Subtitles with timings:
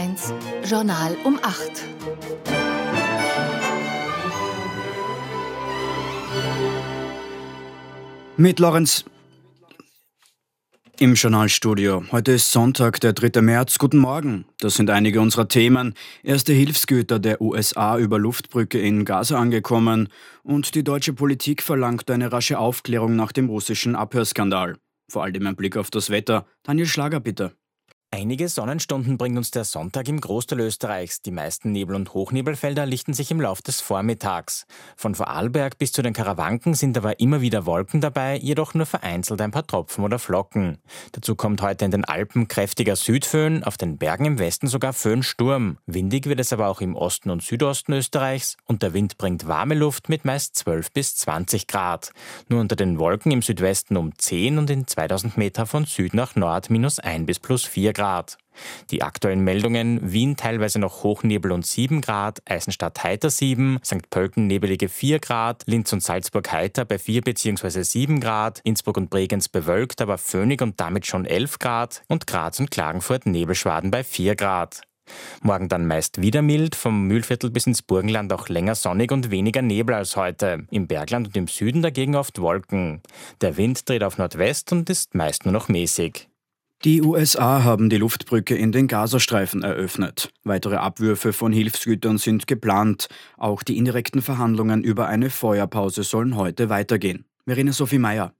[0.00, 0.32] 1
[0.64, 1.72] Journal um 8.
[8.38, 9.04] Mit Lorenz
[10.98, 12.02] im Journalstudio.
[12.12, 13.42] Heute ist Sonntag, der 3.
[13.42, 13.76] März.
[13.76, 14.46] Guten Morgen.
[14.58, 15.92] Das sind einige unserer Themen.
[16.22, 20.08] Erste Hilfsgüter der USA über Luftbrücke in Gaza angekommen
[20.42, 24.78] und die deutsche Politik verlangt eine rasche Aufklärung nach dem russischen Abhörskandal.
[25.10, 26.46] Vor allem ein Blick auf das Wetter.
[26.62, 27.59] Daniel Schlager, bitte.
[28.12, 31.22] Einige Sonnenstunden bringt uns der Sonntag im Großteil Österreichs.
[31.22, 34.66] Die meisten Nebel- und Hochnebelfelder lichten sich im Lauf des Vormittags.
[34.96, 39.40] Von Vorarlberg bis zu den Karawanken sind aber immer wieder Wolken dabei, jedoch nur vereinzelt
[39.40, 40.78] ein paar Tropfen oder Flocken.
[41.12, 45.78] Dazu kommt heute in den Alpen kräftiger Südföhn, auf den Bergen im Westen sogar Föhnsturm.
[45.86, 49.76] Windig wird es aber auch im Osten und Südosten Österreichs und der Wind bringt warme
[49.76, 52.10] Luft mit meist 12 bis 20 Grad.
[52.48, 56.34] Nur unter den Wolken im Südwesten um 10 und in 2000 Meter von Süd nach
[56.34, 57.99] Nord minus 1 bis plus 4 Grad.
[58.00, 58.38] Grad.
[58.90, 64.08] Die aktuellen Meldungen: Wien teilweise noch Hochnebel und 7 Grad, Eisenstadt heiter 7, St.
[64.08, 67.82] Pölten nebelige 4 Grad, Linz und Salzburg heiter bei 4 bzw.
[67.82, 72.58] 7 Grad, Innsbruck und Bregenz bewölkt, aber föhnig und damit schon 11 Grad und Graz
[72.58, 74.80] und Klagenfurt Nebelschwaden bei 4 Grad.
[75.42, 79.60] Morgen dann meist wieder mild, vom Mühlviertel bis ins Burgenland auch länger sonnig und weniger
[79.60, 80.66] Nebel als heute.
[80.70, 83.02] Im Bergland und im Süden dagegen oft Wolken.
[83.42, 86.29] Der Wind dreht auf Nordwest und ist meist nur noch mäßig.
[86.82, 90.32] Die USA haben die Luftbrücke in den Gazastreifen eröffnet.
[90.44, 93.08] Weitere Abwürfe von Hilfsgütern sind geplant.
[93.36, 97.26] Auch die indirekten Verhandlungen über eine Feuerpause sollen heute weitergehen.
[97.44, 98.32] Verena Sophie Meyer.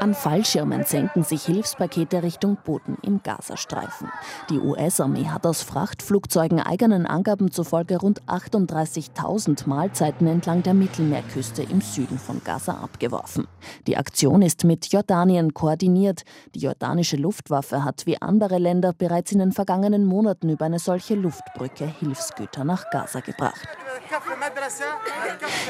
[0.00, 4.08] An Fallschirmen senken sich Hilfspakete Richtung Boden im Gazastreifen.
[4.48, 11.80] Die US-Armee hat aus Frachtflugzeugen eigenen Angaben zufolge rund 38.000 Mahlzeiten entlang der Mittelmeerküste im
[11.80, 13.46] Süden von Gaza abgeworfen.
[13.86, 16.22] Die Aktion ist mit Jordanien koordiniert.
[16.54, 21.14] Die jordanische Luftwaffe hat wie andere Länder bereits in den vergangenen Monaten über eine solche
[21.14, 23.68] Luftbrücke Hilfsgüter nach Gaza gebracht.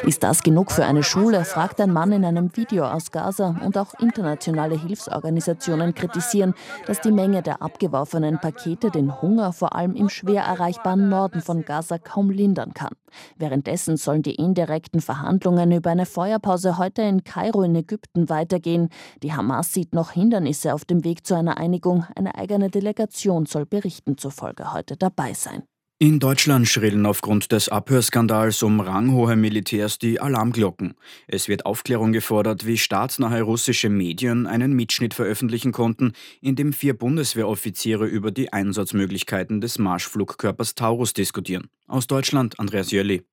[0.04, 3.78] Ist das genug für eine Schule, fragt ein Mann in einem Video aus Gaza und
[3.78, 6.54] auch internationale Hilfsorganisationen kritisieren,
[6.86, 11.64] dass die Menge der abgeworfenen Pakete den Hunger vor allem im schwer erreichbaren Norden von
[11.64, 12.94] Gaza kaum lindern kann.
[13.36, 18.88] Währenddessen sollen die indirekten Verhandlungen über eine Feuerpause heute in Kairo in Ägypten weitergehen.
[19.22, 22.06] Die Hamas sieht noch Hindernisse auf dem Weg zu einer Einigung.
[22.14, 25.62] Eine eigene Delegation soll Berichten zufolge heute dabei sein.
[26.02, 30.94] In Deutschland schrillen aufgrund des Abhörskandals um ranghohe Militärs die Alarmglocken.
[31.26, 36.94] Es wird Aufklärung gefordert, wie staatsnahe russische Medien einen Mitschnitt veröffentlichen konnten, in dem vier
[36.94, 41.68] Bundeswehroffiziere über die Einsatzmöglichkeiten des Marschflugkörpers Taurus diskutieren.
[41.86, 43.26] Aus Deutschland Andreas Jölli.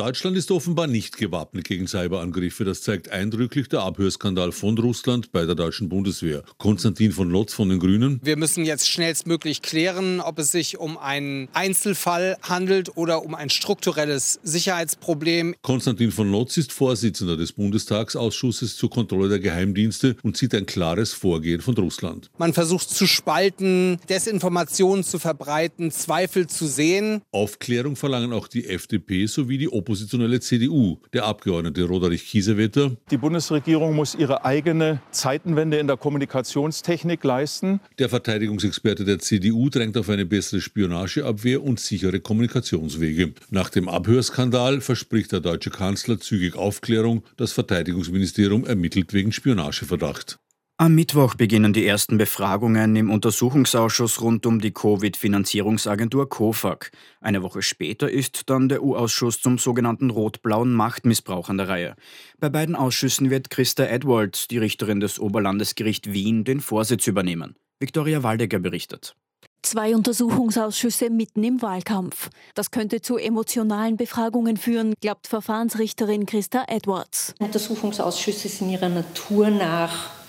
[0.00, 2.64] Deutschland ist offenbar nicht gewappnet gegen Cyberangriffe.
[2.64, 6.42] Das zeigt eindrücklich der Abhörskandal von Russland bei der deutschen Bundeswehr.
[6.56, 8.18] Konstantin von Lotz von den Grünen.
[8.22, 13.50] Wir müssen jetzt schnellstmöglich klären, ob es sich um einen Einzelfall handelt oder um ein
[13.50, 15.54] strukturelles Sicherheitsproblem.
[15.60, 21.12] Konstantin von Lotz ist Vorsitzender des Bundestagsausschusses zur Kontrolle der Geheimdienste und sieht ein klares
[21.12, 22.30] Vorgehen von Russland.
[22.38, 27.20] Man versucht zu spalten, Desinformationen zu verbreiten, Zweifel zu sehen.
[27.32, 32.92] Aufklärung verlangen auch die FDP sowie die oppositionelle CDU, der Abgeordnete Roderich Kiesewetter.
[33.10, 37.80] Die Bundesregierung muss ihre eigene Zeitenwende in der Kommunikationstechnik leisten.
[37.98, 43.32] Der Verteidigungsexperte der CDU drängt auf eine bessere Spionageabwehr und sichere Kommunikationswege.
[43.50, 47.24] Nach dem Abhörskandal verspricht der deutsche Kanzler zügig Aufklärung.
[47.36, 50.38] Das Verteidigungsministerium ermittelt wegen Spionageverdacht.
[50.80, 56.90] Am Mittwoch beginnen die ersten Befragungen im Untersuchungsausschuss rund um die Covid-Finanzierungsagentur COFAG.
[57.20, 61.96] Eine Woche später ist dann der U-Ausschuss zum sogenannten rot-blauen Machtmissbrauch an der Reihe.
[62.38, 67.56] Bei beiden Ausschüssen wird Christa Edwards, die Richterin des Oberlandesgericht Wien, den Vorsitz übernehmen.
[67.78, 69.14] Viktoria Waldecker berichtet.
[69.60, 72.30] Zwei Untersuchungsausschüsse mitten im Wahlkampf.
[72.54, 77.34] Das könnte zu emotionalen Befragungen führen, glaubt Verfahrensrichterin Christa Edwards.
[77.38, 80.19] Untersuchungsausschüsse sind ihrer Natur nach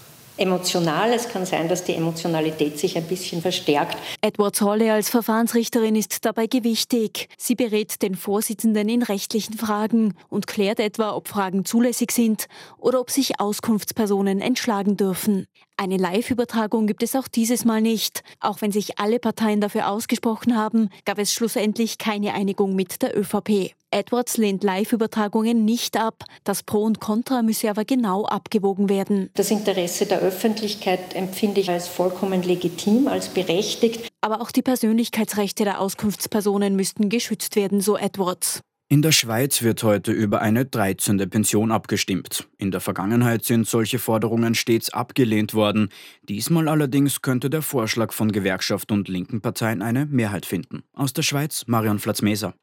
[0.41, 1.13] emotional.
[1.13, 3.97] Es kann sein, dass die Emotionalität sich ein bisschen verstärkt.
[4.21, 7.29] Edwards Holle als Verfahrensrichterin ist dabei gewichtig.
[7.37, 12.47] Sie berät den Vorsitzenden in rechtlichen Fragen und klärt etwa, ob Fragen zulässig sind
[12.77, 15.45] oder ob sich Auskunftspersonen entschlagen dürfen.
[15.81, 18.21] Eine Live-Übertragung gibt es auch dieses Mal nicht.
[18.39, 23.17] Auch wenn sich alle Parteien dafür ausgesprochen haben, gab es schlussendlich keine Einigung mit der
[23.17, 23.71] ÖVP.
[23.89, 26.23] Edwards lehnt Live-Übertragungen nicht ab.
[26.43, 29.31] Das Pro und Contra müsse aber genau abgewogen werden.
[29.33, 34.07] Das Interesse der Öffentlichkeit empfinde ich als vollkommen legitim, als berechtigt.
[34.21, 38.61] Aber auch die Persönlichkeitsrechte der Auskunftspersonen müssten geschützt werden, so Edwards.
[38.91, 41.17] In der Schweiz wird heute über eine 13.
[41.29, 42.49] Pension abgestimmt.
[42.57, 45.87] In der Vergangenheit sind solche Forderungen stets abgelehnt worden.
[46.23, 50.83] Diesmal allerdings könnte der Vorschlag von Gewerkschaft und linken Parteien eine Mehrheit finden.
[50.91, 52.53] Aus der Schweiz Marion Flatzmeser.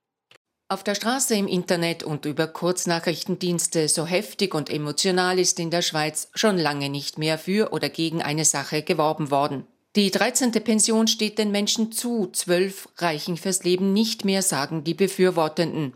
[0.69, 5.81] Auf der Straße, im Internet und über Kurznachrichtendienste so heftig und emotional ist in der
[5.81, 9.65] Schweiz schon lange nicht mehr für oder gegen eine Sache geworben worden.
[9.97, 10.53] Die 13.
[10.53, 15.95] Pension steht den Menschen zu, zwölf reichen fürs Leben nicht mehr, sagen die Befürwortenden.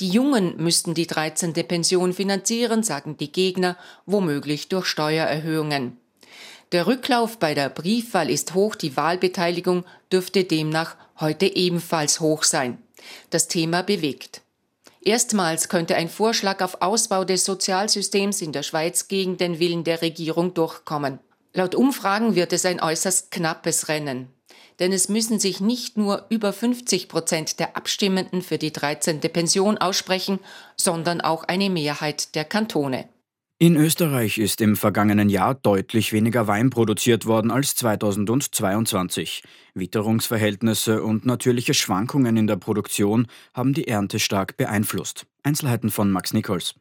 [0.00, 1.52] Die Jungen müssten die 13.
[1.52, 3.76] Pension finanzieren, sagen die Gegner,
[4.06, 5.98] womöglich durch Steuererhöhungen.
[6.72, 12.78] Der Rücklauf bei der Briefwahl ist hoch, die Wahlbeteiligung dürfte demnach heute ebenfalls hoch sein.
[13.30, 14.42] Das Thema bewegt.
[15.00, 20.02] Erstmals könnte ein Vorschlag auf Ausbau des Sozialsystems in der Schweiz gegen den Willen der
[20.02, 21.20] Regierung durchkommen.
[21.54, 24.28] Laut Umfragen wird es ein äußerst knappes Rennen
[24.78, 29.20] denn es müssen sich nicht nur über 50 Prozent der Abstimmenden für die 13.
[29.20, 30.38] Pension aussprechen,
[30.76, 33.08] sondern auch eine Mehrheit der Kantone.
[33.60, 39.42] In Österreich ist im vergangenen Jahr deutlich weniger Wein produziert worden als 2022.
[39.74, 45.26] Witterungsverhältnisse und natürliche Schwankungen in der Produktion haben die Ernte stark beeinflusst.
[45.42, 46.76] Einzelheiten von Max Nichols.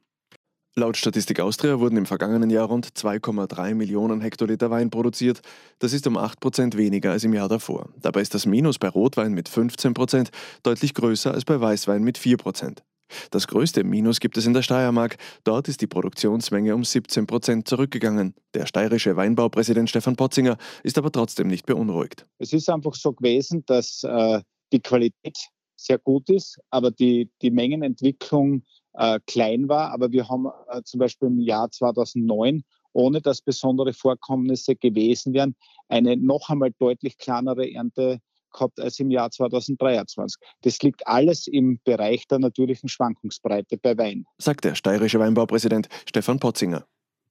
[0.79, 5.41] Laut Statistik Austria wurden im vergangenen Jahr rund 2,3 Millionen Hektoliter Wein produziert.
[5.79, 7.89] Das ist um 8 Prozent weniger als im Jahr davor.
[7.99, 10.29] Dabei ist das Minus bei Rotwein mit 15 Prozent
[10.61, 12.83] deutlich größer als bei Weißwein mit 4 Prozent.
[13.31, 15.17] Das größte Minus gibt es in der Steiermark.
[15.43, 18.35] Dort ist die Produktionsmenge um 17 Prozent zurückgegangen.
[18.53, 22.27] Der steirische Weinbaupräsident Stefan Potzinger ist aber trotzdem nicht beunruhigt.
[22.37, 24.41] Es ist einfach so gewesen, dass äh,
[24.71, 25.39] die Qualität
[25.75, 28.61] sehr gut ist, aber die, die Mengenentwicklung
[28.97, 29.91] äh, klein war.
[29.91, 32.63] Aber wir haben äh, zum Beispiel im Jahr 2009,
[32.93, 35.55] ohne dass besondere Vorkommnisse gewesen wären,
[35.87, 38.19] eine noch einmal deutlich kleinere Ernte
[38.51, 40.41] gehabt als im Jahr 2023.
[40.61, 44.25] Das liegt alles im Bereich der natürlichen Schwankungsbreite bei Wein.
[44.37, 46.85] Sagt der steirische Weinbaupräsident Stefan Potzinger.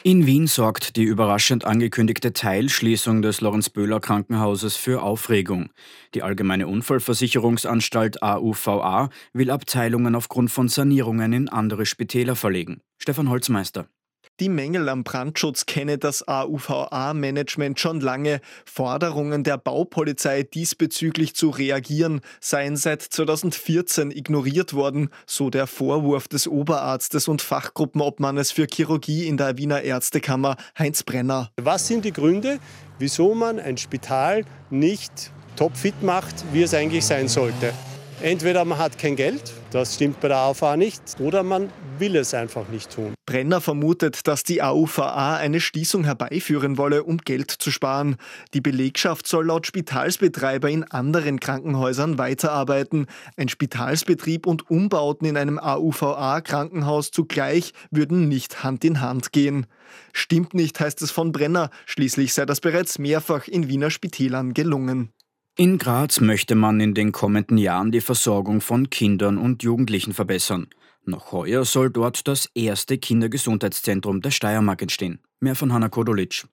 [0.07, 5.71] In Wien sorgt die überraschend angekündigte Teilschließung des Lorenz-Böhler Krankenhauses für Aufregung.
[6.15, 12.83] Die Allgemeine Unfallversicherungsanstalt AUVA will Abteilungen aufgrund von Sanierungen in andere Spitäler verlegen.
[12.99, 13.89] Stefan Holzmeister.
[14.39, 18.43] Die Mängel am Brandschutz kenne das AUVA-Management schon lange.
[18.67, 26.47] Forderungen der Baupolizei diesbezüglich zu reagieren seien seit 2014 ignoriert worden, so der Vorwurf des
[26.49, 31.51] Oberarztes und Fachgruppenobmannes für Chirurgie in der Wiener Ärztekammer Heinz Brenner.
[31.57, 32.59] Was sind die Gründe,
[32.99, 37.73] wieso man ein Spital nicht topfit macht, wie es eigentlich sein sollte?
[38.21, 42.33] Entweder man hat kein Geld, das stimmt bei der AUVA nicht, oder man will es
[42.33, 43.15] einfach nicht tun.
[43.27, 48.17] Brenner vermutet, dass die AUVA eine Schließung herbeiführen wolle, um Geld zu sparen.
[48.55, 53.07] Die Belegschaft soll laut Spitalsbetreiber in anderen Krankenhäusern weiterarbeiten.
[53.37, 59.67] Ein Spitalsbetrieb und Umbauten in einem AUVA-Krankenhaus zugleich würden nicht Hand in Hand gehen.
[60.15, 61.69] Stimmt nicht, heißt es von Brenner.
[61.85, 65.13] Schließlich sei das bereits mehrfach in Wiener Spitälern gelungen.
[65.59, 70.67] In Graz möchte man in den kommenden Jahren die Versorgung von Kindern und Jugendlichen verbessern.
[71.07, 75.19] Noch heuer soll dort das erste Kindergesundheitszentrum der Steiermark entstehen.
[75.41, 76.45] Mehr von Hanna Kodolitsch.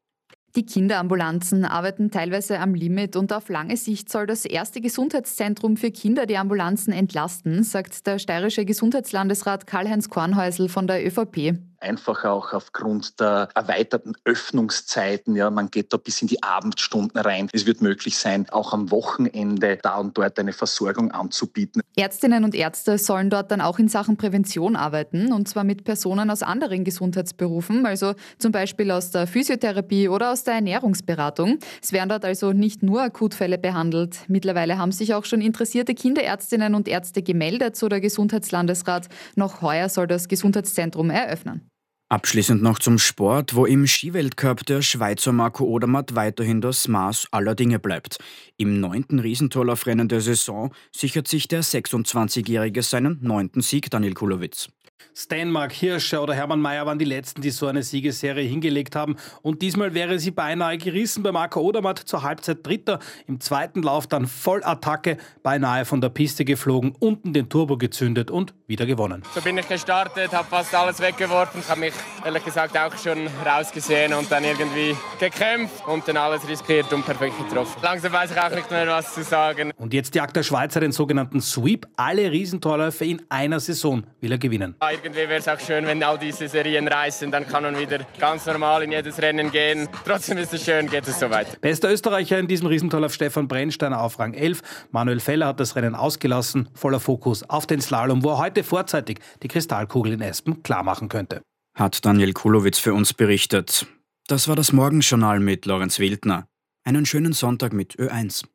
[0.56, 5.92] Die Kinderambulanzen arbeiten teilweise am Limit und auf lange Sicht soll das erste Gesundheitszentrum für
[5.92, 12.54] Kinder die Ambulanzen entlasten, sagt der steirische Gesundheitslandesrat Karl-Heinz Kornhäusl von der ÖVP einfach auch
[12.54, 15.36] aufgrund der erweiterten Öffnungszeiten.
[15.36, 17.50] Ja, man geht da bis in die Abendstunden rein.
[17.54, 21.82] Es wird möglich sein, auch am Wochenende da und dort eine Versorgung anzubieten.
[21.96, 26.32] Ärztinnen und Ärzte sollen dort dann auch in Sachen Prävention arbeiten und zwar mit Personen
[26.32, 31.60] aus anderen Gesundheitsberufen, also zum Beispiel aus der Physiotherapie oder aus der Ernährungsberatung.
[31.82, 34.20] Es werden dort also nicht nur Akutfälle behandelt.
[34.28, 39.08] Mittlerweile haben sich auch schon interessierte Kinderärztinnen und Ärzte gemeldet, so der Gesundheitslandesrat.
[39.36, 41.73] Noch heuer soll das Gesundheitszentrum eröffnen.
[42.14, 47.56] Abschließend noch zum Sport, wo im Skiweltcup der Schweizer Marco Odermatt weiterhin das Maß aller
[47.56, 48.20] Dinge bleibt.
[48.56, 54.70] Im neunten Riesentorlaufrennen der Saison sichert sich der 26-Jährige seinen neunten Sieg, Daniel Kulowitz.
[55.16, 59.16] Stenmark, Hirscher oder Hermann Mayer waren die letzten, die so eine Siegesserie hingelegt haben.
[59.42, 63.00] Und diesmal wäre sie beinahe gerissen bei Marco Odermatt zur Halbzeit Dritter.
[63.28, 68.54] Im zweiten Lauf dann Vollattacke, beinahe von der Piste geflogen, unten den Turbo gezündet und
[68.68, 69.24] wieder gewonnen.
[69.34, 71.94] So bin ich gestartet, habe fast alles weggeworfen, habe mich
[72.26, 77.38] ehrlich gesagt auch schon rausgesehen und dann irgendwie gekämpft und dann alles riskiert und perfekt
[77.38, 77.80] getroffen.
[77.82, 79.72] Langsam weiß ich auch nicht mehr, was zu sagen.
[79.78, 81.88] Und jetzt jagt der Schweizer den sogenannten Sweep.
[81.96, 84.76] Alle Riesentorläufe in einer Saison will er gewinnen.
[84.94, 88.46] Irgendwie wäre es auch schön, wenn all diese Serien reißen, dann kann man wieder ganz
[88.46, 89.88] normal in jedes Rennen gehen.
[90.06, 91.60] Trotzdem ist es schön, geht es so weit.
[91.62, 94.62] Bester Österreicher in diesem Riesentorlauf Stefan Brennsteiner auf Rang 11.
[94.92, 99.20] Manuel Feller hat das Rennen ausgelassen, voller Fokus auf den Slalom, wo er heute vorzeitig
[99.42, 101.42] die Kristallkugel in Espen klarmachen könnte.
[101.76, 103.88] Hat Daniel Kulowitz für uns berichtet.
[104.28, 106.46] Das war das Morgenjournal mit Lorenz Wildner.
[106.86, 108.46] Einen schönen Sonntag mit Ö1.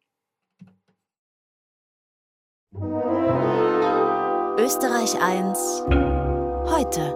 [4.58, 6.17] Österreich 1
[6.70, 7.14] heute.